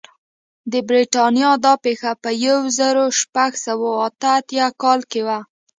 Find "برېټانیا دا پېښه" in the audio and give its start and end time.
0.87-2.11